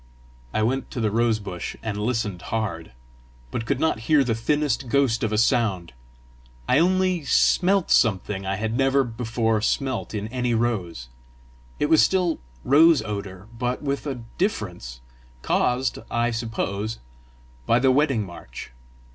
[0.51, 2.91] I went to the rose bush and listened hard,
[3.51, 5.93] but could not hear the thinnest ghost of a sound;
[6.67, 11.07] I only smelt something I had never before smelt in any rose.
[11.77, 15.01] It was still rose odour, but with a difference,
[15.43, 16.97] caused, I suppose,
[17.67, 18.71] by the Wedding March.